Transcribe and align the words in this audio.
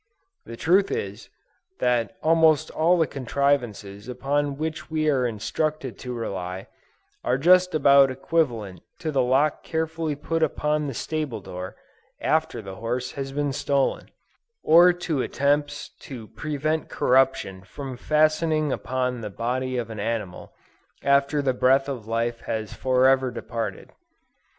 The 0.47 0.57
truth 0.57 0.89
is, 0.89 1.29
that 1.79 2.17
almost 2.23 2.71
all 2.71 2.97
the 2.97 3.05
contrivances 3.05 4.07
upon 4.07 4.57
which 4.57 4.89
we 4.89 5.07
are 5.11 5.27
instructed 5.27 5.99
to 5.99 6.15
rely, 6.15 6.65
are 7.23 7.37
just 7.37 7.75
about 7.75 8.09
equivalent 8.09 8.81
to 8.97 9.11
the 9.11 9.21
lock 9.21 9.61
carefully 9.61 10.15
put 10.15 10.41
upon 10.41 10.87
the 10.87 10.95
stable 10.95 11.39
door, 11.39 11.75
after 12.19 12.63
the 12.63 12.77
horse 12.77 13.11
has 13.11 13.31
been 13.31 13.53
stolen; 13.53 14.09
or 14.63 14.91
to 14.91 15.21
attempts 15.21 15.89
to 15.99 16.27
prevent 16.29 16.89
corruption 16.89 17.61
from 17.63 17.95
fastening 17.95 18.71
upon 18.71 19.21
the 19.21 19.29
body 19.29 19.77
of 19.77 19.91
an 19.91 19.99
animal, 19.99 20.51
after 21.03 21.43
the 21.43 21.53
breath 21.53 21.87
of 21.87 22.07
life 22.07 22.39
has 22.41 22.73
forever 22.73 23.29
departed. 23.29 23.91